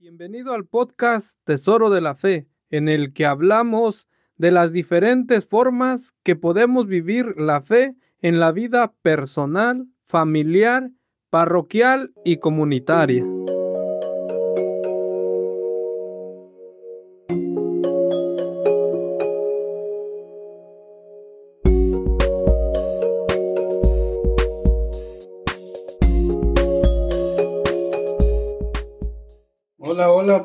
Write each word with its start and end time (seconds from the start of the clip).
Bienvenido 0.00 0.54
al 0.54 0.64
podcast 0.64 1.36
Tesoro 1.42 1.90
de 1.90 2.00
la 2.00 2.14
Fe, 2.14 2.46
en 2.70 2.88
el 2.88 3.12
que 3.12 3.26
hablamos 3.26 4.06
de 4.36 4.52
las 4.52 4.72
diferentes 4.72 5.44
formas 5.44 6.12
que 6.22 6.36
podemos 6.36 6.86
vivir 6.86 7.34
la 7.36 7.62
fe 7.62 7.96
en 8.22 8.38
la 8.38 8.52
vida 8.52 8.92
personal, 9.02 9.88
familiar, 10.06 10.92
parroquial 11.30 12.12
y 12.24 12.36
comunitaria. 12.36 13.24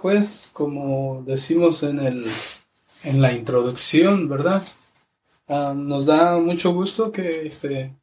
Pues 0.02 0.50
como 0.54 1.24
decimos 1.26 1.84
en 1.84 2.00
el 2.00 2.26
en 3.04 3.22
la 3.22 3.34
introducción, 3.34 4.30
¿verdad? 4.30 4.64
Ah, 5.48 5.74
nos 5.76 6.06
da 6.06 6.38
mucho 6.38 6.74
gusto 6.74 7.12
que 7.12 7.46
este, 7.46 7.96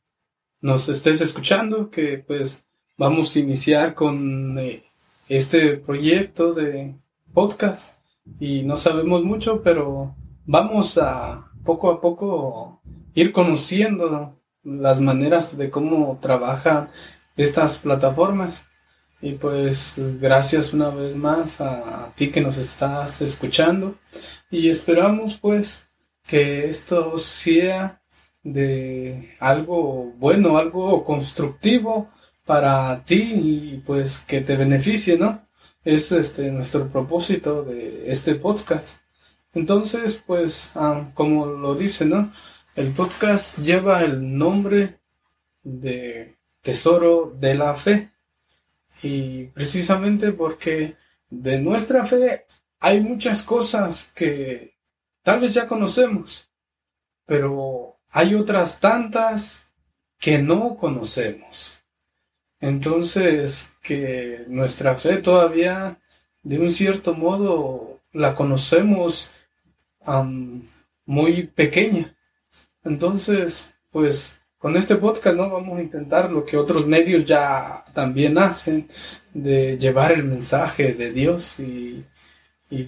nos 0.60 0.88
estés 0.88 1.20
escuchando, 1.20 1.90
que 1.90 2.18
pues 2.18 2.66
vamos 2.98 3.34
a 3.34 3.38
iniciar 3.38 3.94
con 3.94 4.58
eh, 4.58 4.84
este 5.28 5.78
proyecto 5.78 6.52
de 6.52 6.94
podcast 7.32 7.98
y 8.38 8.62
no 8.62 8.76
sabemos 8.76 9.24
mucho, 9.24 9.62
pero 9.62 10.14
vamos 10.44 10.98
a 10.98 11.50
poco 11.64 11.90
a 11.90 12.00
poco 12.00 12.82
ir 13.14 13.32
conociendo 13.32 14.36
las 14.62 15.00
maneras 15.00 15.56
de 15.56 15.70
cómo 15.70 16.18
trabajan 16.20 16.90
estas 17.36 17.78
plataformas. 17.78 18.66
Y 19.22 19.32
pues 19.32 19.96
gracias 20.20 20.72
una 20.72 20.90
vez 20.90 21.16
más 21.16 21.60
a, 21.60 22.12
ti 22.16 22.30
que 22.30 22.40
nos 22.40 22.58
estás 22.58 23.20
escuchando 23.20 23.96
y 24.50 24.70
esperamos 24.70 25.36
pues 25.36 25.88
que 26.24 26.66
esto 26.68 27.18
sea 27.18 28.02
de 28.42 29.36
algo 29.40 30.12
bueno, 30.18 30.56
algo 30.56 31.04
constructivo 31.04 32.08
para 32.44 33.04
ti 33.04 33.32
y 33.34 33.82
pues 33.84 34.20
que 34.20 34.40
te 34.40 34.56
beneficie, 34.56 35.18
¿no? 35.18 35.46
Es 35.84 36.12
este 36.12 36.50
nuestro 36.50 36.88
propósito 36.88 37.62
de 37.62 38.10
este 38.10 38.34
podcast. 38.34 39.00
Entonces, 39.52 40.22
pues, 40.24 40.72
ah, 40.76 41.10
como 41.14 41.46
lo 41.46 41.74
dice, 41.74 42.04
¿no? 42.04 42.30
El 42.76 42.92
podcast 42.92 43.58
lleva 43.58 44.02
el 44.02 44.38
nombre 44.38 45.00
de 45.62 46.36
Tesoro 46.62 47.34
de 47.38 47.54
la 47.56 47.74
Fe. 47.74 48.09
Y 49.02 49.44
precisamente 49.46 50.32
porque 50.32 50.96
de 51.28 51.58
nuestra 51.58 52.04
fe 52.04 52.46
hay 52.78 53.00
muchas 53.00 53.42
cosas 53.42 54.12
que 54.14 54.76
tal 55.22 55.40
vez 55.40 55.54
ya 55.54 55.66
conocemos, 55.66 56.50
pero 57.24 57.98
hay 58.10 58.34
otras 58.34 58.80
tantas 58.80 59.72
que 60.18 60.38
no 60.38 60.76
conocemos. 60.76 61.84
Entonces, 62.60 63.72
que 63.82 64.44
nuestra 64.48 64.96
fe 64.96 65.16
todavía, 65.16 65.98
de 66.42 66.58
un 66.58 66.70
cierto 66.70 67.14
modo, 67.14 68.00
la 68.12 68.34
conocemos 68.34 69.30
muy 71.06 71.44
pequeña. 71.46 72.16
Entonces, 72.84 73.74
pues 73.90 74.39
con 74.60 74.76
este 74.76 74.96
podcast 74.96 75.38
no 75.38 75.48
vamos 75.48 75.78
a 75.78 75.82
intentar 75.82 76.30
lo 76.30 76.44
que 76.44 76.58
otros 76.58 76.86
medios 76.86 77.24
ya 77.24 77.82
también 77.94 78.36
hacen 78.36 78.86
de 79.32 79.78
llevar 79.78 80.12
el 80.12 80.22
mensaje 80.24 80.92
de 80.92 81.12
Dios 81.12 81.58
y, 81.58 82.04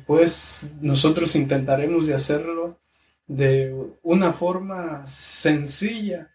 pues 0.07 0.73
nosotros 0.83 1.35
intentaremos 1.35 2.07
de 2.07 2.15
hacerlo 2.15 2.79
de 3.27 3.75
una 4.03 4.33
forma 4.33 5.07
sencilla 5.07 6.31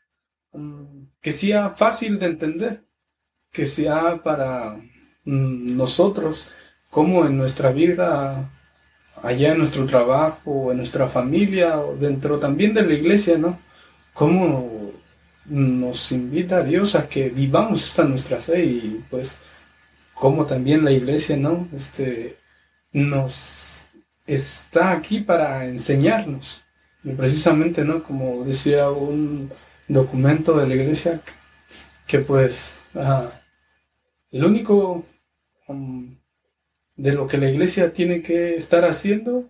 mm, 0.53 1.06
que 1.22 1.31
sea 1.31 1.69
fácil 1.69 2.17
de 2.17 2.25
entender 2.25 2.83
que 3.51 3.66
sea 3.66 4.23
para 4.23 4.75
mm, 5.23 5.78
nosotros 5.78 6.51
como 6.89 7.25
en 7.28 7.38
nuestra 7.38 7.72
vida 7.72 8.50
allá 9.22 9.51
en 9.51 9.59
nuestro 9.59 9.85
trabajo 9.85 10.72
en 10.72 10.78
nuestra 10.78 11.07
familia 11.07 11.79
o 11.79 11.95
dentro 11.95 12.39
también 12.39 12.73
de 12.73 12.81
la 12.81 12.94
iglesia 12.94 13.38
no 13.38 13.59
cómo 14.13 14.87
nos 15.47 16.12
invita 16.12 16.58
a 16.58 16.63
Dios 16.63 16.96
a 16.96 17.08
que 17.08 17.30
vivamos 17.30 17.84
esta 17.84 18.03
nuestra 18.03 18.40
fe 18.40 18.63
y 18.66 19.03
pues 19.09 19.40
como 20.13 20.46
también 20.46 20.84
la 20.84 20.91
iglesia, 20.91 21.38
¿no? 21.38 21.68
Este 21.75 22.38
nos 22.91 23.86
está 24.25 24.91
aquí 24.91 25.22
para 25.22 25.66
enseñarnos. 25.66 26.63
Y 27.03 27.12
precisamente, 27.12 27.84
¿no? 27.84 28.03
Como 28.03 28.44
decía 28.44 28.90
un 28.90 29.52
documento 29.88 30.57
de 30.57 30.68
la 30.68 30.75
iglesia, 30.75 31.22
que, 32.07 32.19
pues 32.19 32.81
el 34.31 34.44
único 34.44 35.06
um, 35.68 36.18
de 36.96 37.13
lo 37.13 37.28
que 37.28 37.38
la 37.38 37.50
iglesia 37.50 37.94
tiene 37.94 38.22
que 38.22 38.56
estar 38.56 38.86
haciendo 38.86 39.50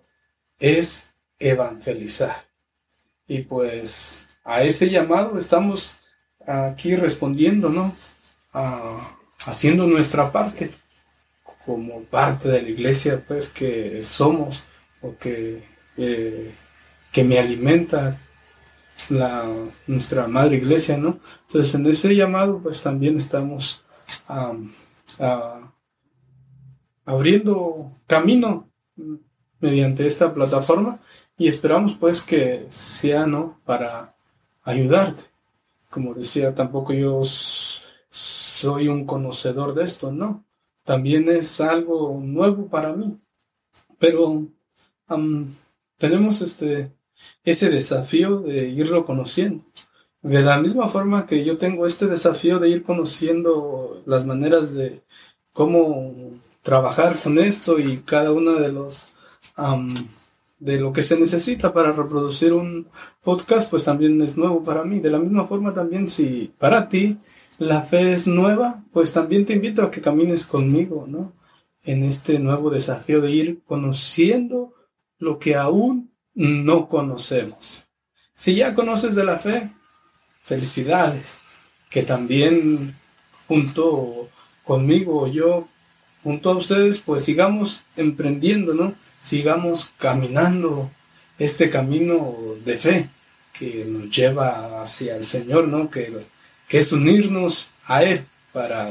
es 0.60 1.16
evangelizar. 1.40 2.36
Y 3.28 3.44
pues 3.44 4.27
a 4.48 4.64
ese 4.64 4.90
llamado 4.90 5.38
estamos 5.38 5.98
aquí 6.48 6.96
respondiendo, 6.96 7.70
¿no? 7.70 7.94
haciendo 9.46 9.86
nuestra 9.86 10.32
parte 10.32 10.72
como 11.66 12.02
parte 12.04 12.48
de 12.48 12.62
la 12.62 12.70
iglesia, 12.70 13.24
pues 13.28 13.50
que 13.50 14.02
somos 14.02 14.64
o 15.02 15.16
que, 15.18 15.64
eh, 15.98 16.52
que 17.12 17.24
me 17.24 17.38
alimenta 17.38 18.20
la, 19.10 19.46
nuestra 19.86 20.28
madre 20.28 20.58
iglesia, 20.58 20.98
¿no? 20.98 21.20
Entonces 21.48 21.76
en 21.76 21.86
ese 21.86 22.16
llamado 22.16 22.60
pues 22.60 22.82
también 22.82 23.18
estamos 23.18 23.84
abriendo 27.06 27.92
camino 28.08 28.72
mediante 29.60 30.08
esta 30.08 30.34
plataforma 30.34 31.00
y 31.38 31.48
esperamos 31.48 31.96
pues 31.96 32.22
que 32.22 32.66
sea, 32.70 33.28
¿no? 33.28 33.60
Para 33.66 34.17
ayudarte. 34.68 35.24
Como 35.90 36.14
decía, 36.14 36.54
tampoco 36.54 36.94
yo 36.94 37.22
soy 37.24 38.90
un 38.90 39.06
conocedor 39.06 39.74
de 39.74 39.84
esto, 39.84 40.12
no. 40.12 40.46
También 40.84 41.30
es 41.30 41.62
algo 41.62 42.20
nuevo 42.22 42.68
para 42.68 42.94
mí. 42.94 43.20
Pero 43.98 44.46
tenemos 45.98 46.42
este, 46.42 46.92
ese 47.44 47.70
desafío 47.70 48.42
de 48.42 48.70
irlo 48.70 49.06
conociendo. 49.06 49.64
De 50.22 50.42
la 50.42 50.60
misma 50.60 50.88
forma 50.90 51.26
que 51.26 51.46
yo 51.46 51.58
tengo 51.58 51.86
este 51.86 52.08
desafío 52.08 52.60
de 52.60 52.70
ir 52.70 52.84
conociendo 52.84 54.04
las 54.06 54.26
maneras 54.26 54.74
de 54.74 55.02
cómo 55.54 56.14
trabajar 56.62 57.16
con 57.24 57.40
esto 57.40 57.80
y 57.80 58.00
cada 58.00 58.34
una 58.34 58.54
de 58.54 58.74
los 58.74 59.14
de 60.60 60.80
lo 60.80 60.92
que 60.92 61.02
se 61.02 61.20
necesita 61.20 61.74
para 61.74 61.92
reproducir 61.92 62.54
un 62.54 62.88
podcast, 63.22 63.70
pues 63.70 63.84
también 63.84 64.22
es 64.22 64.38
nuevo 64.38 64.64
para 64.64 64.84
mí. 64.84 65.00
De 65.00 65.12
la 65.12 65.20
misma 65.20 65.48
forma 65.48 65.74
también 65.74 66.08
si 66.08 66.52
para 66.58 66.90
ti 66.90 67.18
la 67.60 67.82
fe 67.82 68.14
es 68.14 68.28
nueva, 68.28 68.84
pues 68.92 69.14
también 69.14 69.46
te 69.46 69.54
invito 69.54 69.84
a 69.84 69.92
que 69.92 70.02
camines 70.02 70.46
conmigo, 70.46 71.06
¿no? 71.08 71.34
En 71.84 72.04
este 72.04 72.40
nuevo 72.40 72.70
desafío 72.70 73.22
de 73.22 73.32
ir 73.32 73.62
conociendo 73.66 74.74
lo 75.20 75.40
que 75.40 75.56
aún 75.56 76.12
no 76.34 76.88
conocemos. 76.88 77.88
Si 78.36 78.56
ya 78.56 78.76
conoces 78.76 79.16
de 79.16 79.24
la 79.24 79.40
fe, 79.40 79.72
felicidades, 80.44 81.40
que 81.90 82.04
también 82.04 82.96
junto 83.48 84.30
conmigo, 84.64 85.28
yo, 85.28 85.68
junto 86.24 86.52
a 86.52 86.58
ustedes, 86.58 87.00
pues 87.00 87.24
sigamos 87.24 87.86
emprendiendo, 87.96 88.74
¿no? 88.74 88.94
Sigamos 89.22 89.92
caminando 89.98 90.90
este 91.40 91.70
camino 91.70 92.36
de 92.66 92.78
fe 92.78 93.10
que 93.58 93.86
nos 93.86 94.10
lleva 94.10 94.82
hacia 94.82 95.16
el 95.16 95.24
Señor, 95.24 95.68
¿no? 95.68 95.90
Que, 95.90 96.14
que 96.68 96.78
es 96.80 96.92
unirnos 96.92 97.72
a 97.86 98.04
Él 98.04 98.24
para 98.54 98.90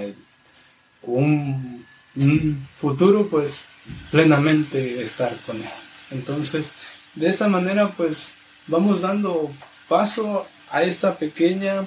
un, 1.03 1.85
un 2.17 2.69
futuro, 2.79 3.29
pues, 3.29 3.65
plenamente 4.11 5.01
estar 5.01 5.35
con 5.47 5.57
Él. 5.57 5.69
Entonces, 6.11 6.73
de 7.15 7.29
esa 7.29 7.49
manera, 7.49 7.89
pues, 7.89 8.35
vamos 8.67 9.03
dando 9.03 9.51
paso 9.89 10.47
a 10.71 10.83
esta 10.83 11.17
pequeña 11.17 11.87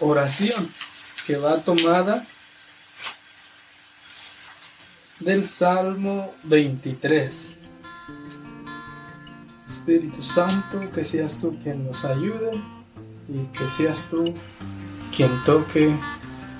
oración 0.00 0.68
que 1.26 1.36
va 1.36 1.58
tomada 1.62 2.24
del 5.20 5.48
Salmo 5.48 6.34
23. 6.44 7.65
Espíritu 9.66 10.22
Santo, 10.22 10.80
que 10.94 11.04
seas 11.04 11.38
tú 11.38 11.56
quien 11.62 11.84
nos 11.86 12.04
ayude 12.04 12.60
y 13.28 13.44
que 13.56 13.68
seas 13.68 14.08
tú 14.10 14.32
quien 15.14 15.30
toque 15.44 15.94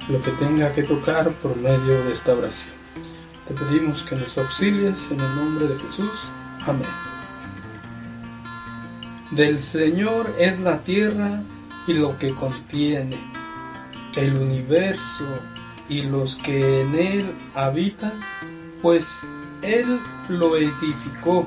lo 0.08 0.20
que 0.20 0.31
tenga 0.32 0.73
que 0.73 0.82
tocar 0.82 1.31
por 1.31 1.56
medio 1.56 2.05
de 2.05 2.12
esta 2.12 2.35
oración. 2.35 2.75
Te 3.47 3.55
pedimos 3.55 4.03
que 4.03 4.17
nos 4.17 4.37
auxilies 4.38 5.11
en 5.12 5.20
el 5.20 5.37
nombre 5.37 5.69
de 5.69 5.79
Jesús. 5.79 6.29
Amén. 6.67 6.88
Del 9.31 9.58
Señor 9.58 10.35
es 10.38 10.61
la 10.61 10.79
tierra 10.82 11.43
y 11.87 11.94
lo 11.94 12.19
que 12.19 12.35
contiene, 12.35 13.19
el 14.17 14.37
universo 14.37 15.26
y 15.88 16.03
los 16.03 16.37
que 16.37 16.81
en 16.81 16.94
él 16.94 17.35
habitan, 17.55 18.12
pues 18.82 19.23
Él 19.62 20.00
lo 20.29 20.56
edificó. 20.56 21.47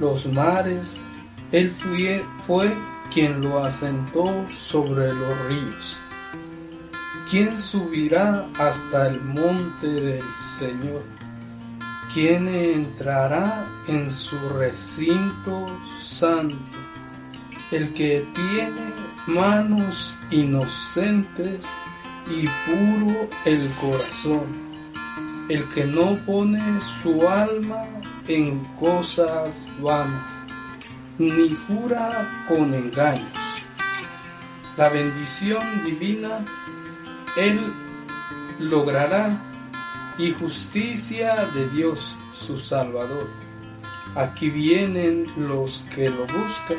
Los 0.00 0.32
mares, 0.32 1.00
Él 1.50 1.70
fue, 1.70 2.24
fue 2.40 2.72
quien 3.10 3.40
lo 3.40 3.64
asentó 3.64 4.46
sobre 4.48 5.12
los 5.12 5.46
ríos. 5.48 6.00
¿Quién 7.28 7.58
subirá 7.58 8.46
hasta 8.58 9.08
el 9.08 9.20
monte 9.20 9.86
del 9.86 10.32
Señor? 10.32 11.02
¿Quién 12.14 12.48
entrará 12.48 13.66
en 13.86 14.10
su 14.10 14.38
recinto 14.50 15.66
santo? 15.90 16.56
El 17.70 17.92
que 17.92 18.26
tiene 18.34 18.94
manos 19.26 20.16
inocentes 20.30 21.68
y 22.30 22.46
puro 22.46 23.28
el 23.44 23.68
corazón, 23.80 24.46
el 25.48 25.68
que 25.68 25.84
no 25.84 26.16
pone 26.24 26.80
su 26.80 27.28
alma 27.28 27.84
en 28.28 28.60
cosas 28.78 29.68
vanas, 29.80 30.44
ni 31.18 31.54
jura 31.54 32.44
con 32.46 32.74
engaños. 32.74 33.62
La 34.76 34.88
bendición 34.90 35.62
divina 35.84 36.44
él 37.36 37.60
logrará 38.58 39.40
y 40.18 40.32
justicia 40.32 41.46
de 41.54 41.68
Dios 41.70 42.16
su 42.34 42.56
Salvador. 42.56 43.28
Aquí 44.14 44.50
vienen 44.50 45.26
los 45.36 45.84
que 45.94 46.10
lo 46.10 46.26
buscan 46.26 46.78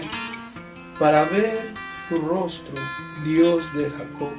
para 0.99 1.23
ver 1.25 1.73
tu 2.09 2.19
rostro, 2.19 2.75
Dios 3.23 3.73
de 3.73 3.89
Jacob. 3.89 4.33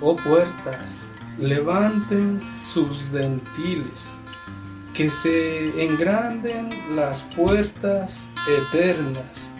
Oh 0.00 0.16
puertas, 0.16 1.14
levanten 1.38 2.40
sus 2.40 3.12
dentiles, 3.12 4.18
que 4.94 5.10
se 5.10 5.84
engranden 5.84 6.94
las 6.94 7.22
puertas 7.22 8.30
eternas, 8.48 9.52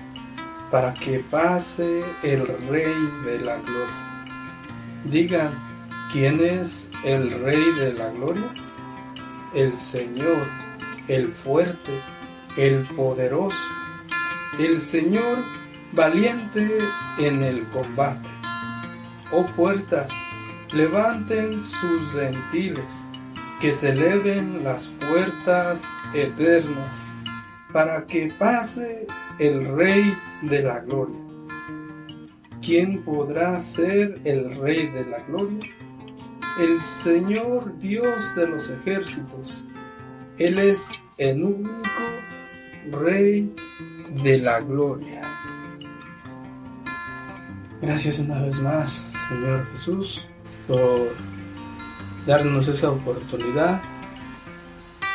para 0.71 0.95
que 0.95 1.19
pase 1.19 2.03
el 2.23 2.47
Rey 2.69 2.95
de 3.25 3.41
la 3.41 3.57
Gloria. 3.57 4.25
Digan, 5.05 5.53
¿quién 6.13 6.39
es 6.41 6.91
el 7.05 7.31
Rey 7.43 7.73
de 7.73 7.95
la 7.95 8.11
Gloria? 8.11 8.55
El 9.55 9.75
Señor, 9.75 10.47
el 11.09 11.29
fuerte, 11.31 11.93
el 12.57 12.85
poderoso, 12.97 13.69
el 14.59 14.79
Señor 14.79 15.39
valiente 15.93 16.79
en 17.19 17.43
el 17.43 17.65
combate. 17.71 18.29
Oh 19.33 19.45
puertas, 19.47 20.13
levanten 20.73 21.61
sus 21.61 22.15
dentiles, 22.15 23.05
que 23.65 23.73
se 23.73 23.93
eleven 23.93 24.63
las 24.63 24.89
puertas 24.89 25.91
eternas, 26.13 27.07
para 27.73 28.05
que 28.05 28.31
pase 28.39 29.07
el 29.39 29.65
Rey 29.75 30.15
de 30.43 30.63
la 30.63 30.81
Gloria. 30.81 31.23
¿Quién 32.61 33.03
podrá 33.03 33.59
ser 33.59 34.21
el 34.25 34.55
Rey 34.57 34.89
de 34.89 35.07
la 35.07 35.21
Gloria? 35.21 35.71
El 36.61 36.79
Señor 36.79 37.79
Dios 37.79 38.35
de 38.37 38.49
los 38.49 38.69
ejércitos. 38.69 39.65
Él 40.37 40.59
es 40.59 41.01
el 41.17 41.43
único 41.43 41.81
Rey 42.91 43.51
de 44.23 44.39
la 44.41 44.61
Gloria. 44.61 45.23
Gracias 47.81 48.19
una 48.19 48.43
vez 48.43 48.61
más, 48.61 49.15
Señor 49.27 49.67
Jesús, 49.71 50.27
por 50.69 51.34
darnos 52.27 52.69
esa 52.69 52.91
oportunidad 52.91 53.81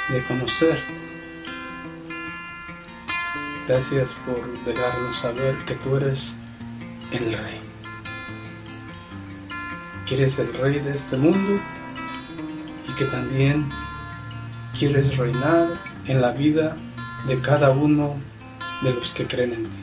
de 0.09 0.23
conocerte. 0.23 1.00
Gracias 3.67 4.15
por 4.25 4.41
dejarnos 4.65 5.15
saber 5.15 5.56
que 5.65 5.75
tú 5.75 5.95
eres 5.97 6.38
el 7.11 7.33
rey. 7.33 7.61
Quieres 10.07 10.39
el 10.39 10.51
rey 10.56 10.79
de 10.79 10.91
este 10.91 11.17
mundo 11.17 11.61
y 12.88 12.91
que 12.94 13.06
también 13.06 13.69
quieres 14.77 15.17
reinar 15.17 15.79
en 16.07 16.21
la 16.21 16.31
vida 16.31 16.75
de 17.27 17.39
cada 17.39 17.69
uno 17.69 18.15
de 18.81 18.94
los 18.94 19.12
que 19.12 19.27
creen 19.27 19.53
en 19.53 19.63
ti. 19.65 19.77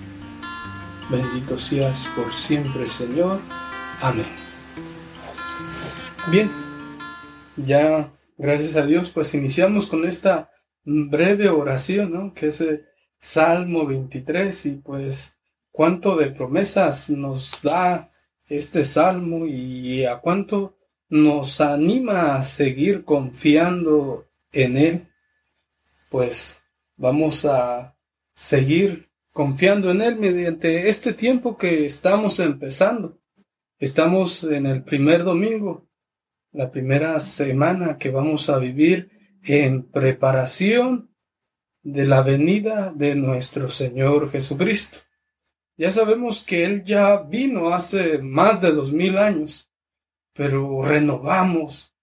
Bendito 1.08 1.56
seas 1.56 2.10
por 2.16 2.32
siempre, 2.32 2.88
Señor. 2.88 3.40
Amén. 4.02 4.26
Bien, 6.28 6.50
ya 7.56 8.12
gracias 8.36 8.76
a 8.76 8.86
Dios, 8.86 9.10
pues 9.10 9.34
iniciamos 9.34 9.86
con 9.86 10.06
esta 10.06 10.50
breve 10.84 11.48
oración, 11.48 12.12
¿no? 12.12 12.34
Que 12.34 12.46
es 12.46 12.60
el 12.60 12.86
Salmo 13.18 13.86
23 13.86 14.66
y 14.66 14.70
pues 14.76 15.38
cuánto 15.72 16.16
de 16.16 16.30
promesas 16.30 17.10
nos 17.10 17.60
da 17.62 18.08
este 18.48 18.84
salmo 18.84 19.46
y 19.46 20.04
a 20.04 20.18
cuánto 20.18 20.76
nos 21.08 21.60
anima 21.60 22.36
a 22.36 22.42
seguir 22.42 23.04
confiando 23.04 24.26
en 24.52 24.76
Él, 24.76 25.08
pues 26.10 26.62
vamos 26.96 27.44
a 27.44 27.96
seguir 28.34 29.06
confiando 29.32 29.90
en 29.90 30.00
Él 30.00 30.16
mediante 30.16 30.88
este 30.88 31.12
tiempo 31.12 31.56
que 31.56 31.84
estamos 31.84 32.40
empezando. 32.40 33.18
Estamos 33.78 34.44
en 34.44 34.66
el 34.66 34.82
primer 34.82 35.24
domingo, 35.24 35.86
la 36.56 36.70
primera 36.70 37.20
semana 37.20 37.98
que 37.98 38.08
vamos 38.10 38.48
a 38.48 38.58
vivir 38.58 39.10
en 39.44 39.82
preparación 39.82 41.14
de 41.82 42.06
la 42.06 42.22
venida 42.22 42.94
de 42.96 43.14
nuestro 43.14 43.68
Señor 43.68 44.30
Jesucristo. 44.30 45.00
Ya 45.76 45.90
sabemos 45.90 46.42
que 46.42 46.64
Él 46.64 46.82
ya 46.82 47.18
vino 47.18 47.74
hace 47.74 48.18
más 48.22 48.62
de 48.62 48.72
dos 48.72 48.90
mil 48.90 49.18
años, 49.18 49.70
pero 50.32 50.82
renovamos 50.82 51.94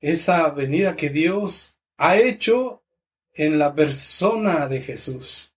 esa 0.00 0.48
venida 0.50 0.94
que 0.94 1.10
Dios 1.10 1.80
ha 1.96 2.16
hecho 2.16 2.84
en 3.34 3.58
la 3.58 3.74
persona 3.74 4.68
de 4.68 4.80
Jesús. 4.80 5.56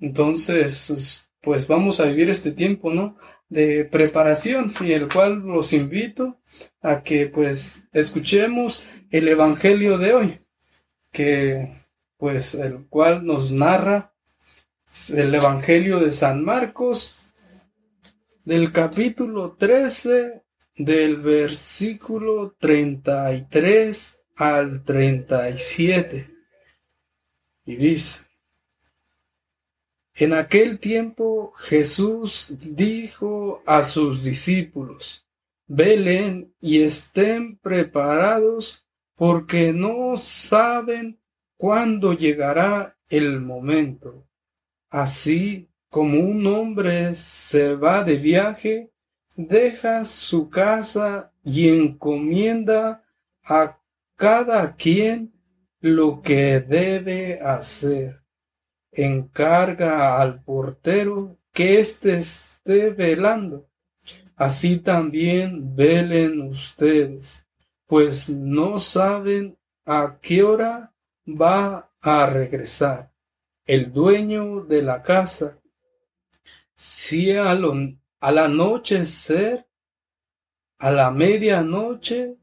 Entonces, 0.00 1.25
pues 1.40 1.66
vamos 1.66 2.00
a 2.00 2.06
vivir 2.06 2.30
este 2.30 2.50
tiempo, 2.52 2.92
¿no? 2.92 3.16
De 3.48 3.84
preparación 3.84 4.72
y 4.80 4.92
el 4.92 5.08
cual 5.08 5.40
los 5.40 5.72
invito 5.72 6.40
a 6.80 7.02
que 7.02 7.26
pues 7.26 7.88
escuchemos 7.92 8.84
el 9.10 9.28
Evangelio 9.28 9.98
de 9.98 10.14
hoy, 10.14 10.38
que 11.12 11.72
pues 12.16 12.54
el 12.54 12.86
cual 12.86 13.24
nos 13.24 13.52
narra 13.52 14.14
el 15.14 15.34
Evangelio 15.34 16.00
de 16.00 16.12
San 16.12 16.44
Marcos, 16.44 17.32
del 18.44 18.72
capítulo 18.72 19.56
13, 19.58 20.42
del 20.76 21.16
versículo 21.16 22.54
33 22.58 24.24
al 24.36 24.84
37. 24.84 26.30
Y 27.64 27.76
dice, 27.76 28.25
en 30.16 30.32
aquel 30.32 30.78
tiempo 30.78 31.52
Jesús 31.56 32.52
dijo 32.60 33.62
a 33.66 33.82
sus 33.82 34.24
discípulos, 34.24 35.26
velen 35.66 36.54
y 36.60 36.82
estén 36.82 37.58
preparados 37.58 38.86
porque 39.14 39.72
no 39.72 40.16
saben 40.16 41.20
cuándo 41.56 42.12
llegará 42.12 42.98
el 43.08 43.40
momento 43.40 44.26
Así 44.90 45.68
como 45.88 46.20
un 46.20 46.46
hombre 46.46 47.14
se 47.14 47.74
va 47.74 48.04
de 48.04 48.16
viaje, 48.16 48.92
deja 49.36 50.04
su 50.04 50.48
casa 50.48 51.32
y 51.44 51.68
encomienda 51.68 53.04
a 53.44 53.78
cada 54.16 54.74
quien 54.76 55.34
lo 55.80 56.20
que 56.22 56.60
debe 56.60 57.40
hacer. 57.40 58.22
Encarga 58.98 60.18
al 60.18 60.42
portero 60.42 61.36
que 61.52 61.78
éste 61.78 62.16
esté 62.16 62.90
velando. 62.90 63.68
Así 64.36 64.78
también 64.78 65.76
velen 65.76 66.40
ustedes, 66.40 67.46
pues 67.86 68.30
no 68.30 68.78
saben 68.78 69.58
a 69.84 70.18
qué 70.20 70.42
hora 70.42 70.94
va 71.26 71.90
a 72.00 72.26
regresar 72.26 73.12
el 73.66 73.92
dueño 73.92 74.62
de 74.62 74.80
la 74.82 75.02
casa, 75.02 75.58
si 76.74 77.32
al, 77.32 77.98
anochecer, 78.20 79.66
a 80.78 80.90
la 80.90 81.10
medianoche, 81.10 82.36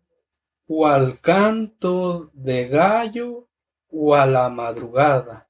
o 0.68 0.88
al 0.88 1.20
canto 1.20 2.32
de 2.34 2.68
gallo 2.68 3.48
o 3.90 4.16
a 4.16 4.26
la 4.26 4.50
madrugada. 4.50 5.50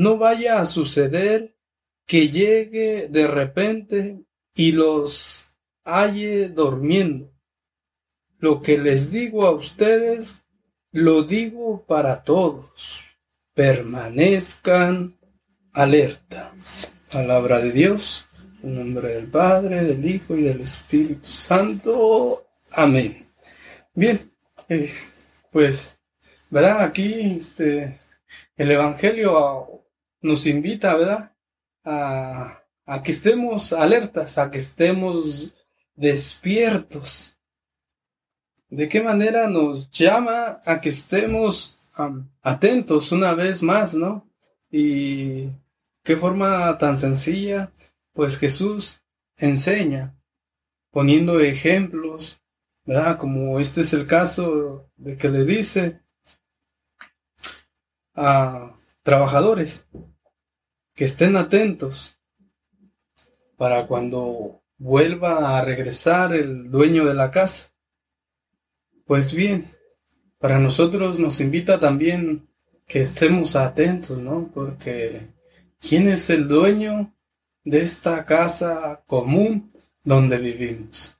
No 0.00 0.16
vaya 0.16 0.62
a 0.62 0.64
suceder 0.64 1.58
que 2.06 2.30
llegue 2.30 3.08
de 3.10 3.26
repente 3.26 4.24
y 4.54 4.72
los 4.72 5.58
halle 5.84 6.48
durmiendo. 6.48 7.30
Lo 8.38 8.62
que 8.62 8.78
les 8.78 9.12
digo 9.12 9.44
a 9.44 9.50
ustedes, 9.50 10.44
lo 10.90 11.24
digo 11.24 11.84
para 11.84 12.24
todos. 12.24 13.04
Permanezcan 13.52 15.20
alerta. 15.74 16.54
Palabra 17.12 17.60
de 17.60 17.72
Dios, 17.72 18.24
en 18.62 18.76
nombre 18.76 19.16
del 19.16 19.26
Padre, 19.26 19.84
del 19.84 20.06
Hijo 20.06 20.34
y 20.34 20.44
del 20.44 20.62
Espíritu 20.62 21.26
Santo. 21.28 22.46
Amén. 22.72 23.26
Bien, 23.92 24.18
eh, 24.66 24.90
pues, 25.52 26.00
¿verdad? 26.48 26.84
Aquí 26.84 27.36
este, 27.36 28.00
el 28.56 28.70
Evangelio 28.70 29.79
nos 30.20 30.46
invita, 30.46 30.94
¿verdad? 30.96 31.36
A, 31.84 32.64
a 32.86 33.02
que 33.02 33.10
estemos 33.10 33.72
alertas, 33.72 34.38
a 34.38 34.50
que 34.50 34.58
estemos 34.58 35.66
despiertos. 35.94 37.36
¿De 38.68 38.88
qué 38.88 39.02
manera 39.02 39.48
nos 39.48 39.90
llama 39.90 40.60
a 40.64 40.80
que 40.80 40.88
estemos 40.88 41.76
atentos 42.42 43.12
una 43.12 43.34
vez 43.34 43.62
más, 43.62 43.94
¿no? 43.94 44.28
Y 44.70 45.48
qué 46.02 46.16
forma 46.16 46.78
tan 46.78 46.96
sencilla, 46.96 47.72
pues 48.12 48.38
Jesús 48.38 49.02
enseña, 49.36 50.16
poniendo 50.90 51.40
ejemplos, 51.40 52.40
¿verdad? 52.84 53.18
Como 53.18 53.60
este 53.60 53.82
es 53.82 53.92
el 53.92 54.06
caso 54.06 54.90
de 54.96 55.16
que 55.16 55.28
le 55.28 55.44
dice 55.44 56.00
a 58.14 58.76
trabajadores 59.02 59.86
que 61.00 61.04
estén 61.04 61.34
atentos 61.36 62.20
para 63.56 63.86
cuando 63.86 64.62
vuelva 64.76 65.56
a 65.56 65.64
regresar 65.64 66.34
el 66.34 66.70
dueño 66.70 67.06
de 67.06 67.14
la 67.14 67.30
casa. 67.30 67.70
Pues 69.06 69.32
bien, 69.32 69.64
para 70.38 70.58
nosotros 70.58 71.18
nos 71.18 71.40
invita 71.40 71.78
también 71.78 72.50
que 72.86 73.00
estemos 73.00 73.56
atentos, 73.56 74.18
¿no? 74.18 74.50
Porque 74.52 75.22
¿quién 75.80 76.06
es 76.06 76.28
el 76.28 76.46
dueño 76.46 77.16
de 77.64 77.80
esta 77.80 78.26
casa 78.26 79.02
común 79.06 79.72
donde 80.04 80.36
vivimos? 80.36 81.16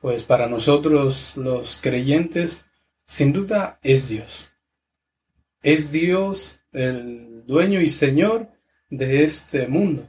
Pues 0.00 0.22
para 0.22 0.46
nosotros 0.46 1.36
los 1.36 1.80
creyentes, 1.82 2.66
sin 3.04 3.32
duda 3.32 3.80
es 3.82 4.08
Dios. 4.08 4.52
Es 5.60 5.90
Dios 5.90 6.60
el 6.70 7.44
dueño 7.46 7.80
y 7.80 7.88
señor 7.88 8.61
de 8.92 9.24
este 9.24 9.66
mundo. 9.68 10.06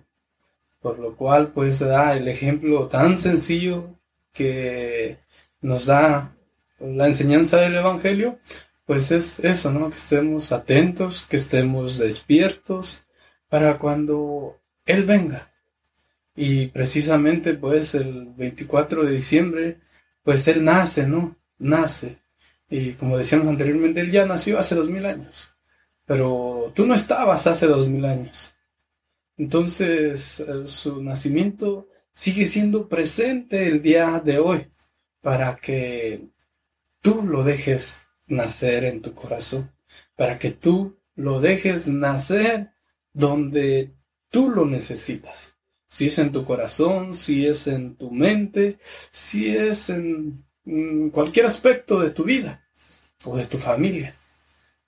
Por 0.81 0.99
lo 0.99 1.15
cual, 1.15 1.53
pues 1.53 1.79
da 1.79 2.15
el 2.15 2.27
ejemplo 2.27 2.87
tan 2.89 3.17
sencillo 3.17 3.97
que 4.33 5.17
nos 5.61 5.85
da 5.85 6.35
la 6.79 7.07
enseñanza 7.07 7.57
del 7.61 7.75
Evangelio, 7.75 8.39
pues 8.85 9.11
es 9.11 9.39
eso, 9.39 9.71
¿no? 9.71 9.89
Que 9.89 9.95
estemos 9.95 10.51
atentos, 10.51 11.25
que 11.29 11.37
estemos 11.37 11.97
despiertos 11.97 13.05
para 13.47 13.79
cuando 13.79 14.59
Él 14.85 15.05
venga. 15.05 15.53
Y 16.35 16.67
precisamente, 16.67 17.53
pues 17.53 17.95
el 17.95 18.33
24 18.35 19.05
de 19.05 19.13
diciembre, 19.13 19.79
pues 20.23 20.45
Él 20.49 20.65
nace, 20.65 21.07
¿no? 21.07 21.37
Nace. 21.57 22.19
Y 22.69 22.93
como 22.93 23.17
decíamos 23.17 23.47
anteriormente, 23.47 24.01
Él 24.01 24.11
ya 24.11 24.25
nació 24.25 24.59
hace 24.59 24.75
dos 24.75 24.89
mil 24.89 25.05
años. 25.05 25.49
Pero 26.05 26.73
tú 26.75 26.85
no 26.85 26.93
estabas 26.93 27.47
hace 27.47 27.67
dos 27.67 27.87
mil 27.87 28.03
años. 28.03 28.55
Entonces, 29.37 30.39
eh, 30.39 30.67
su 30.67 31.01
nacimiento 31.03 31.87
sigue 32.13 32.45
siendo 32.45 32.87
presente 32.87 33.67
el 33.67 33.81
día 33.81 34.21
de 34.23 34.39
hoy 34.39 34.67
para 35.21 35.55
que 35.55 36.27
tú 37.01 37.23
lo 37.23 37.43
dejes 37.43 38.03
nacer 38.27 38.83
en 38.83 39.01
tu 39.01 39.13
corazón, 39.13 39.71
para 40.15 40.37
que 40.37 40.51
tú 40.51 40.97
lo 41.15 41.39
dejes 41.39 41.87
nacer 41.87 42.71
donde 43.13 43.93
tú 44.29 44.49
lo 44.49 44.65
necesitas. 44.65 45.57
Si 45.87 46.07
es 46.07 46.17
en 46.19 46.31
tu 46.31 46.43
corazón, 46.43 47.13
si 47.13 47.45
es 47.45 47.67
en 47.67 47.95
tu 47.95 48.11
mente, 48.11 48.77
si 49.11 49.55
es 49.55 49.89
en 49.89 50.43
cualquier 51.11 51.45
aspecto 51.45 51.99
de 51.99 52.09
tu 52.09 52.23
vida 52.23 52.67
o 53.25 53.37
de 53.37 53.45
tu 53.45 53.57
familia. 53.57 54.15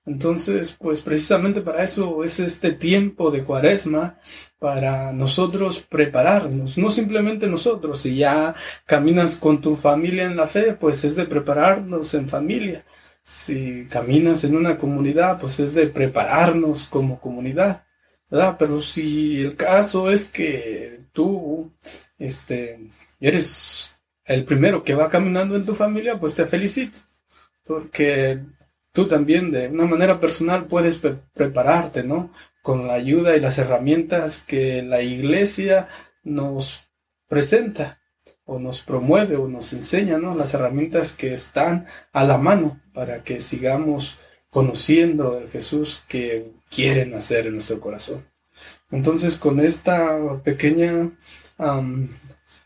Entonces, 0.06 0.78
pues 0.80 1.02
precisamente 1.02 1.62
para 1.62 1.84
eso 1.84 2.24
es 2.24 2.40
este 2.40 2.72
tiempo 2.72 3.32
de 3.32 3.44
cuaresma, 3.44 4.20
para 4.60 5.14
nosotros 5.14 5.80
prepararnos, 5.82 6.78
no 6.78 6.90
simplemente 6.92 7.48
nosotros, 7.48 8.02
si 8.02 8.18
ya 8.18 8.54
caminas 8.86 9.36
con 9.36 9.62
tu 9.62 9.76
familia 9.76 10.26
en 10.26 10.38
la 10.38 10.48
fe, 10.48 10.74
pues 10.74 11.04
es 11.06 11.16
de 11.16 11.26
prepararnos 11.26 12.14
en 12.14 12.30
familia. 12.30 12.86
Si 13.24 13.86
caminas 13.86 14.44
en 14.44 14.56
una 14.56 14.78
comunidad, 14.78 15.40
pues 15.40 15.60
es 15.60 15.74
de 15.74 15.88
prepararnos 15.88 16.86
como 16.86 17.20
comunidad, 17.20 17.86
¿verdad? 18.30 18.58
Pero 18.60 18.80
si 18.80 19.42
el 19.42 19.56
caso 19.56 20.12
es 20.12 20.26
que 20.26 21.00
tú, 21.14 21.72
este, 22.20 22.80
eres 23.20 23.96
el 24.26 24.46
primero 24.46 24.84
que 24.84 24.96
va 24.96 25.10
caminando 25.10 25.56
en 25.56 25.66
tu 25.66 25.74
familia, 25.74 26.20
pues 26.20 26.36
te 26.36 26.46
felicito, 26.46 27.00
porque 27.64 28.40
tú 28.96 29.08
también 29.08 29.52
de 29.52 29.68
una 29.68 29.86
manera 29.86 30.20
personal 30.20 30.66
puedes 30.66 31.00
prepararte, 31.34 32.04
¿no? 32.04 32.32
Con 32.64 32.88
la 32.88 32.94
ayuda 32.94 33.36
y 33.36 33.42
las 33.42 33.60
herramientas 33.60 34.44
que 34.48 34.82
la 34.82 35.02
iglesia 35.02 35.88
nos 36.24 36.86
presenta 37.28 38.00
o 38.46 38.58
nos 38.58 38.82
promueve 38.82 39.36
o 39.36 39.48
nos 39.48 39.74
enseña, 39.74 40.18
¿no? 40.18 40.34
Las 40.34 40.54
herramientas 40.54 41.12
que 41.12 41.34
están 41.34 41.86
a 42.14 42.24
la 42.24 42.38
mano 42.38 42.82
para 42.94 43.22
que 43.22 43.42
sigamos 43.42 44.18
conociendo 44.50 45.38
el 45.40 45.50
Jesús 45.50 46.04
que 46.08 46.54
quiere 46.70 47.06
nacer 47.06 47.48
en 47.48 47.54
nuestro 47.54 47.82
corazón. 47.82 48.26
Entonces, 48.92 49.38
con 49.38 49.60
esta 49.60 50.42
pequeña 50.42 51.12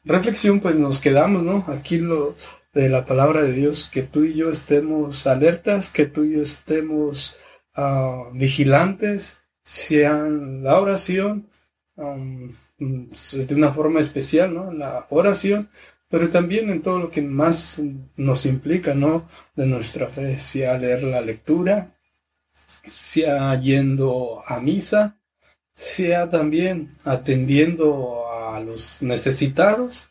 reflexión, 0.05 0.59
pues 0.59 0.75
nos 0.75 1.00
quedamos, 1.00 1.41
¿no? 1.41 1.65
Aquí 1.67 1.98
lo, 1.98 2.36
de 2.74 2.90
la 2.90 3.06
palabra 3.06 3.42
de 3.42 3.54
Dios, 3.54 3.90
que 3.92 4.04
tú 4.04 4.24
y 4.24 4.34
yo 4.34 4.50
estemos 4.50 5.26
alertas, 5.28 5.90
que 5.90 6.06
tú 6.06 6.24
y 6.24 6.34
yo 6.34 6.42
estemos 6.42 7.38
uh, 7.76 8.32
vigilantes, 8.34 9.44
sean 9.64 10.64
la 10.64 10.80
oración, 10.80 11.50
um, 11.96 12.52
de 12.80 13.56
una 13.56 13.72
forma 13.72 14.00
especial, 14.00 14.54
¿no? 14.54 14.72
La 14.72 15.06
oración, 15.10 15.70
pero 16.10 16.30
también 16.30 16.70
en 16.70 16.82
todo 16.82 17.00
lo 17.00 17.10
que 17.10 17.22
más 17.22 17.82
nos 18.18 18.46
implica, 18.46 18.94
¿no? 18.94 19.28
De 19.56 19.66
nuestra 19.66 20.08
fe, 20.08 20.40
sea 20.40 20.78
leer 20.78 21.04
la 21.04 21.22
lectura, 21.22 21.96
sea 22.84 23.60
yendo 23.60 24.42
a 24.46 24.60
misa, 24.60 25.20
sea 25.74 26.30
también 26.30 26.98
atendiendo 27.04 28.30
a 28.30 28.60
los 28.60 29.02
necesitados, 29.02 30.09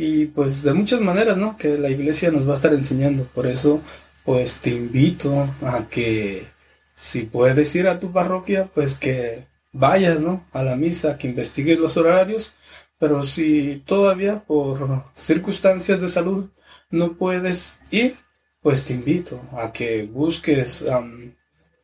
y 0.00 0.24
pues 0.24 0.62
de 0.62 0.72
muchas 0.72 1.02
maneras, 1.02 1.36
¿no? 1.36 1.58
Que 1.58 1.76
la 1.76 1.90
iglesia 1.90 2.30
nos 2.30 2.48
va 2.48 2.52
a 2.52 2.54
estar 2.54 2.72
enseñando. 2.72 3.24
Por 3.24 3.46
eso, 3.46 3.82
pues 4.24 4.56
te 4.60 4.70
invito 4.70 5.46
a 5.60 5.88
que 5.90 6.46
si 6.94 7.24
puedes 7.24 7.74
ir 7.76 7.86
a 7.86 8.00
tu 8.00 8.10
parroquia, 8.10 8.70
pues 8.74 8.94
que 8.94 9.46
vayas, 9.72 10.20
¿no? 10.20 10.46
A 10.52 10.62
la 10.62 10.74
misa, 10.74 11.18
que 11.18 11.28
investigues 11.28 11.80
los 11.80 11.98
horarios. 11.98 12.54
Pero 12.98 13.22
si 13.22 13.82
todavía 13.84 14.42
por 14.46 15.04
circunstancias 15.14 16.00
de 16.00 16.08
salud 16.08 16.48
no 16.90 17.18
puedes 17.18 17.80
ir, 17.90 18.14
pues 18.62 18.86
te 18.86 18.94
invito 18.94 19.38
a 19.52 19.70
que 19.70 20.04
busques 20.04 20.86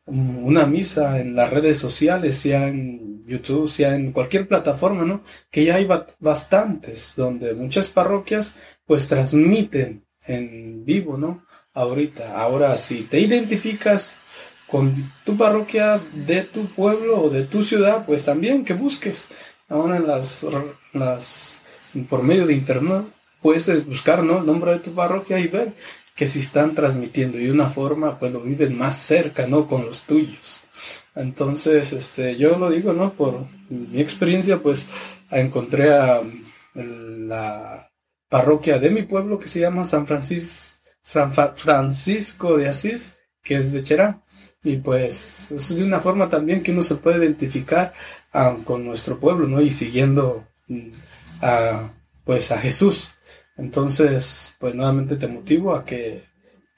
una 0.07 0.65
misa 0.65 1.19
en 1.19 1.35
las 1.35 1.51
redes 1.51 1.77
sociales, 1.77 2.37
sea 2.37 2.67
en 2.67 3.25
YouTube, 3.25 3.67
sea 3.67 3.93
en 3.93 4.11
cualquier 4.11 4.47
plataforma, 4.47 5.03
¿no? 5.03 5.21
Que 5.51 5.65
ya 5.65 5.75
hay 5.75 5.87
bastantes, 6.19 7.13
donde 7.15 7.53
muchas 7.53 7.89
parroquias 7.89 8.55
pues 8.85 9.07
transmiten 9.07 10.05
en 10.25 10.85
vivo, 10.85 11.17
¿no? 11.17 11.45
Ahorita, 11.73 12.39
ahora 12.39 12.75
si 12.77 13.03
te 13.03 13.19
identificas 13.19 14.15
con 14.67 14.93
tu 15.23 15.37
parroquia 15.37 15.99
de 16.13 16.41
tu 16.41 16.65
pueblo 16.67 17.23
o 17.23 17.29
de 17.29 17.43
tu 17.43 17.61
ciudad, 17.61 18.05
pues 18.05 18.23
también 18.23 18.65
que 18.65 18.73
busques. 18.73 19.27
Ahora 19.69 19.97
en 19.97 20.07
las, 20.07 20.45
las 20.93 21.61
por 22.09 22.23
medio 22.23 22.45
de 22.45 22.53
internet 22.53 23.03
puedes 23.41 23.85
buscar, 23.85 24.23
¿no? 24.23 24.39
El 24.39 24.45
nombre 24.45 24.71
de 24.71 24.79
tu 24.79 24.93
parroquia 24.93 25.39
y 25.39 25.47
ver 25.47 25.73
que 26.17 26.25
si 26.25 26.39
están 26.39 26.73
transmitiendo 26.73 27.39
y 27.39 27.45
de 27.45 27.51
una 27.51 27.69
forma 27.69 28.17
pues 28.19 28.33
lo 28.33 28.41
viven 28.41 28.75
más 28.75 28.97
cerca, 28.97 29.45
¿no? 29.45 29.67
Con 29.67 29.85
los 29.85 30.01
tuyos. 30.01 30.61
Entonces, 31.15 31.93
este, 31.93 32.35
yo 32.37 32.57
lo 32.57 32.71
digo, 32.71 32.91
¿no? 32.91 33.13
Por 33.13 33.45
mi 33.69 34.01
experiencia, 34.01 34.57
pues 34.57 34.87
encontré 35.31 35.93
a 35.93 36.21
la 36.73 37.91
parroquia 38.29 38.79
de 38.79 38.89
mi 38.89 39.03
pueblo 39.03 39.37
que 39.37 39.47
se 39.47 39.59
llama 39.59 39.83
San 39.83 40.07
Francisco, 40.07 40.79
San 41.01 41.31
Francisco 41.33 42.57
de 42.57 42.67
Asís, 42.67 43.17
que 43.43 43.57
es 43.57 43.71
de 43.71 43.83
Cherán. 43.83 44.23
Y 44.63 44.77
pues 44.77 45.51
eso 45.51 45.73
es 45.73 45.79
de 45.79 45.85
una 45.85 45.99
forma 45.99 46.29
también 46.29 46.63
que 46.63 46.71
uno 46.71 46.81
se 46.81 46.95
puede 46.95 47.23
identificar 47.23 47.93
ah, 48.33 48.57
con 48.65 48.83
nuestro 48.83 49.19
pueblo, 49.19 49.47
¿no? 49.47 49.61
Y 49.61 49.69
siguiendo 49.69 50.47
mm, 50.67 50.89
a, 51.43 51.93
pues 52.25 52.51
a 52.51 52.57
Jesús. 52.57 53.11
Entonces, 53.57 54.55
pues 54.59 54.75
nuevamente 54.75 55.15
te 55.15 55.27
motivo 55.27 55.75
a 55.75 55.85
que 55.85 56.21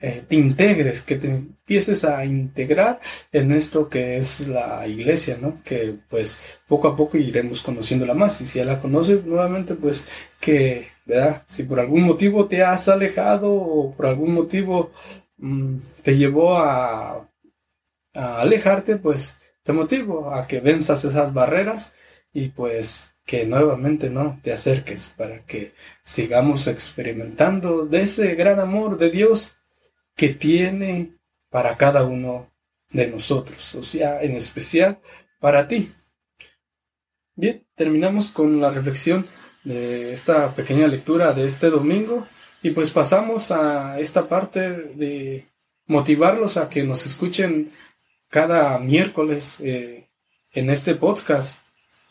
eh, 0.02 0.24
te 0.28 0.36
integres, 0.36 1.02
que 1.02 1.16
te 1.16 1.28
empieces 1.28 2.06
a 2.06 2.24
integrar 2.24 3.00
en 3.34 3.52
esto 3.52 3.90
que 3.90 4.18
es 4.18 4.48
la 4.48 4.88
iglesia, 4.88 5.38
¿no? 5.42 5.62
Que 5.64 5.96
pues 6.10 6.42
poco 6.68 6.88
a 6.88 6.96
poco 6.96 7.18
iremos 7.18 7.62
conociéndola 7.62 8.14
más 8.14 8.40
y 8.42 8.46
si 8.46 8.60
ya 8.60 8.66
la 8.66 8.80
conoces 8.80 9.26
nuevamente, 9.26 9.76
pues 9.76 10.08
que, 10.40 10.88
¿verdad? 11.06 11.44
Si 11.48 11.64
por 11.64 11.80
algún 11.82 12.04
motivo 12.04 12.48
te 12.48 12.64
has 12.64 12.88
alejado 12.88 13.52
o 13.54 13.92
por 13.92 14.06
algún 14.08 14.34
motivo 14.34 14.92
mm, 15.38 15.78
te 16.04 16.16
llevó 16.18 16.58
a, 16.58 17.30
a 18.16 18.42
alejarte, 18.42 18.98
pues 18.98 19.38
te 19.64 19.74
motivo 19.74 20.34
a 20.34 20.48
que 20.48 20.62
venzas 20.62 21.04
esas 21.06 21.34
barreras 21.34 21.94
y 22.34 22.50
pues 22.50 23.16
que 23.26 23.46
nuevamente 23.46 24.10
no 24.10 24.40
te 24.42 24.52
acerques 24.52 25.14
para 25.16 25.46
que 25.46 25.74
sigamos 26.04 26.68
experimentando 26.68 27.86
de 27.86 28.02
ese 28.02 28.36
gran 28.36 28.60
amor 28.60 28.98
de 28.98 29.12
Dios 29.12 29.58
que 30.16 30.30
tiene 30.30 31.18
para 31.50 31.78
cada 31.78 32.04
uno 32.06 32.52
de 32.90 33.08
nosotros, 33.08 33.76
o 33.76 33.84
sea, 33.84 34.22
en 34.22 34.36
especial 34.36 35.00
para 35.40 35.68
ti. 35.68 35.92
Bien, 37.36 37.66
terminamos 37.76 38.30
con 38.30 38.60
la 38.60 38.72
reflexión 38.72 39.26
de 39.64 40.12
esta 40.12 40.54
pequeña 40.56 40.88
lectura 40.88 41.34
de 41.34 41.46
este 41.46 41.70
domingo 41.70 42.26
y 42.64 42.72
pues 42.72 42.92
pasamos 42.92 43.52
a 43.52 44.00
esta 44.00 44.28
parte 44.28 44.72
de 44.72 45.46
motivarlos 45.86 46.58
a 46.58 46.70
que 46.70 46.84
nos 46.84 47.06
escuchen 47.06 47.72
cada 48.30 48.78
miércoles 48.80 49.60
eh, 49.62 50.10
en 50.54 50.70
este 50.70 50.96
podcast, 50.96 51.60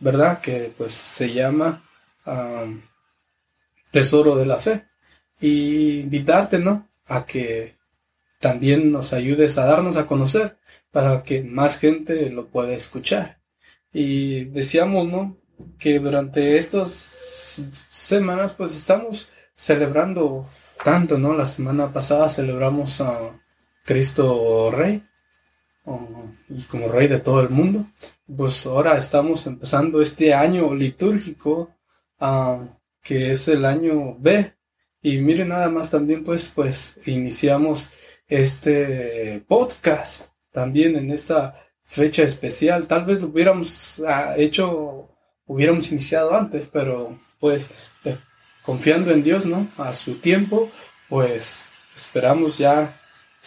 ¿verdad? 0.01 0.41
Que 0.41 0.73
pues 0.77 0.93
se 0.93 1.33
llama 1.33 1.83
Tesoro 3.91 4.37
de 4.37 4.47
la 4.47 4.59
Fe. 4.59 4.87
Y 5.41 6.01
invitarte, 6.01 6.59
¿no? 6.59 6.89
A 7.07 7.25
que 7.25 7.77
también 8.41 8.91
nos 8.91 9.13
ayudes 9.13 9.59
a 9.59 9.67
darnos 9.67 9.97
a 9.97 10.07
conocer 10.07 10.59
para 10.91 11.23
que 11.23 11.43
más 11.43 11.79
gente 11.79 12.31
lo 12.31 12.49
pueda 12.49 12.73
escuchar. 12.73 13.41
Y 13.93 14.45
decíamos, 14.47 15.07
¿no? 15.07 15.37
Que 15.79 15.99
durante 15.99 16.57
estas 16.57 16.89
semanas 16.89 18.53
pues 18.53 18.77
estamos 18.77 19.29
celebrando 19.55 20.47
tanto, 20.85 21.19
¿no? 21.19 21.35
La 21.35 21.47
semana 21.47 21.93
pasada 21.93 22.29
celebramos 22.29 23.01
a 23.01 23.41
Cristo 23.85 24.71
Rey 24.71 25.03
y 26.49 26.63
como 26.65 26.89
Rey 26.89 27.09
de 27.09 27.21
todo 27.21 27.41
el 27.41 27.51
mundo. 27.51 27.87
Pues 28.35 28.67
ahora 28.67 28.97
estamos 28.97 29.47
empezando 29.47 30.01
este 30.01 30.35
año 30.35 30.75
litúrgico 30.75 31.75
ah, 32.21 32.65
que 33.03 33.31
es 33.31 33.49
el 33.49 33.65
año 33.65 34.17
B. 34.19 34.53
Y 35.01 35.19
miren 35.19 35.49
nada 35.49 35.71
más 35.71 35.91
también 35.91 36.25
pues 36.25 36.53
pues 36.55 36.99
iniciamos 37.07 37.91
este 38.27 39.45
podcast 39.47 40.27
también 40.53 40.97
en 40.97 41.11
esta 41.11 41.55
fecha 41.85 42.23
especial. 42.23 42.87
Tal 42.87 43.05
vez 43.05 43.21
lo 43.21 43.29
hubiéramos 43.29 44.03
ah, 44.07 44.35
hecho, 44.37 45.09
hubiéramos 45.47 45.91
iniciado 45.91 46.37
antes, 46.37 46.69
pero 46.73 47.19
pues 47.41 47.71
eh, 48.05 48.17
confiando 48.63 49.11
en 49.11 49.23
Dios, 49.23 49.47
¿no? 49.47 49.67
A 49.79 49.95
su 49.95 50.17
tiempo, 50.17 50.69
pues 51.09 51.65
esperamos 51.97 52.59
ya 52.59 52.95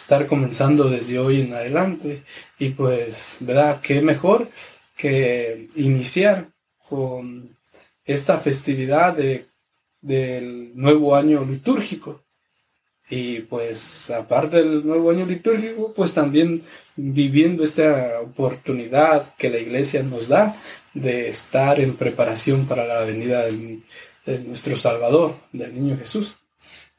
estar 0.02 0.26
comenzando 0.26 0.88
desde 0.88 1.18
hoy 1.18 1.40
en 1.40 1.54
adelante. 1.54 2.22
Y 2.58 2.70
pues, 2.70 3.38
¿verdad? 3.40 3.80
Qué 3.80 4.02
mejor 4.02 4.48
que 4.96 5.68
iniciar 5.76 6.48
con 6.88 7.48
esta 8.04 8.36
festividad 8.38 9.16
de, 9.16 9.46
del 10.00 10.72
nuevo 10.76 11.16
año 11.16 11.44
litúrgico. 11.44 12.20
Y 13.08 13.40
pues 13.40 14.10
aparte 14.10 14.56
del 14.56 14.86
nuevo 14.86 15.10
año 15.10 15.26
litúrgico, 15.26 15.92
pues 15.92 16.14
también 16.14 16.62
viviendo 16.96 17.62
esta 17.62 18.20
oportunidad 18.20 19.34
que 19.36 19.50
la 19.50 19.58
iglesia 19.58 20.02
nos 20.02 20.28
da 20.28 20.54
de 20.94 21.28
estar 21.28 21.78
en 21.78 21.94
preparación 21.96 22.66
para 22.66 22.86
la 22.86 23.00
venida 23.00 23.44
de 23.44 24.38
nuestro 24.46 24.76
Salvador, 24.76 25.34
del 25.52 25.74
niño 25.74 25.98
Jesús. 25.98 26.36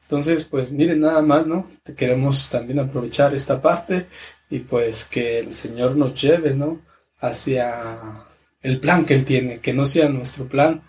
Entonces, 0.04 0.44
pues 0.44 0.70
miren 0.70 1.00
nada 1.00 1.22
más, 1.22 1.46
¿no? 1.46 1.68
Queremos 1.96 2.48
también 2.50 2.78
aprovechar 2.78 3.34
esta 3.34 3.60
parte 3.60 4.06
y 4.50 4.60
pues 4.60 5.04
que 5.04 5.40
el 5.40 5.52
Señor 5.52 5.96
nos 5.96 6.20
lleve, 6.20 6.54
¿no? 6.54 6.80
Hacia 7.20 8.24
el 8.62 8.80
plan 8.80 9.04
que 9.04 9.14
Él 9.14 9.24
tiene, 9.24 9.60
que 9.60 9.72
no 9.72 9.86
sea 9.86 10.08
nuestro 10.08 10.46
plan, 10.46 10.82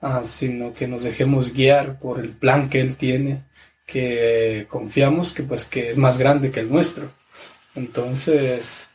ah, 0.00 0.22
sino 0.24 0.72
que 0.72 0.88
nos 0.88 1.02
dejemos 1.02 1.52
guiar 1.52 1.98
por 1.98 2.20
el 2.20 2.30
plan 2.30 2.68
que 2.68 2.80
Él 2.80 2.96
tiene 2.96 3.44
que 3.86 4.66
confiamos 4.68 5.32
que 5.32 5.42
pues 5.42 5.66
que 5.66 5.90
es 5.90 5.98
más 5.98 6.18
grande 6.18 6.50
que 6.50 6.60
el 6.60 6.70
nuestro. 6.70 7.10
Entonces, 7.74 8.88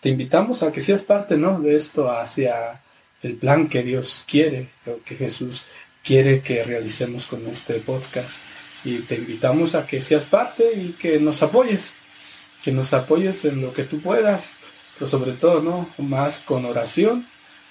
te 0.00 0.10
invitamos 0.10 0.62
a 0.62 0.72
que 0.72 0.80
seas 0.80 1.02
parte, 1.02 1.36
¿no? 1.36 1.60
De 1.60 1.76
esto 1.76 2.10
hacia 2.10 2.80
el 3.22 3.34
plan 3.36 3.68
que 3.68 3.82
Dios 3.82 4.24
quiere, 4.28 4.68
o 4.86 4.98
que 5.04 5.14
Jesús 5.16 5.64
quiere 6.02 6.40
que 6.40 6.62
realicemos 6.64 7.26
con 7.26 7.46
este 7.46 7.74
podcast. 7.74 8.38
Y 8.84 8.98
te 8.98 9.16
invitamos 9.16 9.74
a 9.74 9.86
que 9.86 10.02
seas 10.02 10.24
parte 10.24 10.64
y 10.74 10.92
que 10.92 11.18
nos 11.18 11.42
apoyes, 11.42 11.94
que 12.62 12.72
nos 12.72 12.92
apoyes 12.92 13.44
en 13.44 13.60
lo 13.60 13.72
que 13.72 13.84
tú 13.84 14.00
puedas, 14.00 14.50
pero 14.98 15.08
sobre 15.08 15.32
todo, 15.32 15.62
¿no? 15.62 15.88
Más 15.98 16.40
con 16.40 16.64
oración 16.64 17.26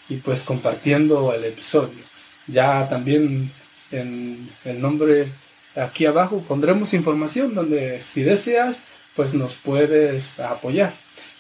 y 0.10 0.18
pues 0.18 0.44
compartiendo 0.44 1.34
el 1.34 1.44
episodio. 1.46 2.04
Ya 2.48 2.88
también 2.90 3.52
en 3.92 4.50
el 4.66 4.82
nombre 4.82 5.28
Aquí 5.76 6.06
abajo 6.06 6.44
pondremos 6.48 6.94
información 6.94 7.56
donde 7.56 8.00
si 8.00 8.22
deseas, 8.22 8.84
pues 9.16 9.34
nos 9.34 9.56
puedes 9.56 10.40
apoyar. 10.40 10.94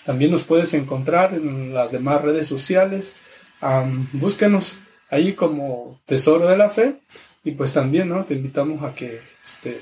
También 0.06 0.32
nos 0.32 0.42
puedes 0.42 0.74
encontrar 0.74 1.34
en 1.36 1.74
las 1.74 1.92
demás 1.92 2.22
redes 2.22 2.48
sociales. 2.48 3.16
búsquenos 4.14 4.78
ahí 5.12 5.34
como 5.34 6.00
Tesoro 6.08 6.48
de 6.48 6.58
la 6.58 6.70
Fe. 6.70 6.96
Y 7.44 7.52
pues 7.52 7.74
también, 7.74 8.10
¿no? 8.10 8.24
Te 8.24 8.36
invitamos 8.36 8.84
a 8.84 8.96
que, 8.96 9.20
este, 9.44 9.80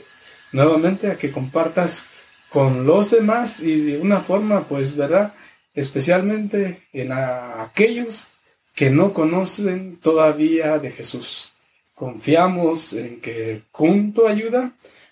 nuevamente, 0.51 1.11
a 1.11 1.17
que 1.17 1.31
compartas 1.31 2.05
con 2.49 2.85
los 2.85 3.11
demás 3.11 3.59
y 3.59 3.81
de 3.81 3.99
una 3.99 4.19
forma, 4.19 4.67
pues, 4.67 4.95
¿verdad? 4.95 5.33
Especialmente 5.73 6.81
en 6.91 7.11
aquellos 7.11 8.27
que 8.75 8.89
no 8.89 9.13
conocen 9.13 9.97
todavía 9.97 10.79
de 10.79 10.91
Jesús. 10.91 11.51
Confiamos 11.93 12.93
en 12.93 13.21
que 13.21 13.61
con 13.71 14.11
tu 14.11 14.27
ayuda 14.27 14.71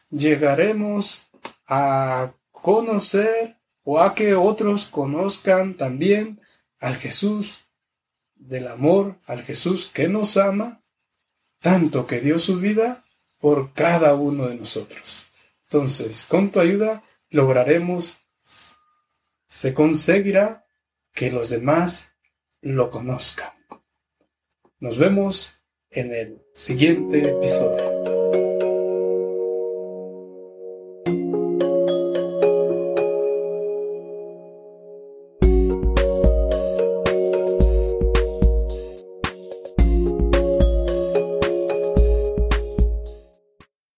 llegaremos 0.10 1.28
a 1.68 2.32
conocer 2.52 3.56
o 3.84 4.00
a 4.00 4.16
que 4.16 4.34
otros 4.34 4.88
conozcan 4.88 5.76
también 5.76 6.40
al 6.80 6.96
Jesús 6.96 7.66
del 8.36 8.68
amor, 8.68 9.16
al 9.28 9.42
Jesús 9.44 9.86
que 9.86 10.08
nos 10.08 10.38
ama, 10.38 10.82
tanto 11.60 12.08
que 12.08 12.20
dio 12.20 12.40
su 12.40 12.60
vida 12.60 13.04
por 13.40 13.74
cada 13.74 14.16
uno 14.16 14.48
de 14.48 14.56
nosotros. 14.56 15.26
Entonces, 15.64 16.26
con 16.26 16.52
tu 16.52 16.60
ayuda 16.60 17.04
lograremos, 17.30 18.18
se 19.48 19.74
conseguirá 19.74 20.66
que 21.14 21.32
los 21.32 21.50
demás 21.50 22.12
lo 22.62 22.90
conozcan. 22.90 23.52
Nos 24.80 24.98
vemos 24.98 25.62
en 25.90 26.14
el 26.14 26.42
siguiente 26.54 27.30
episodio. 27.30 28.09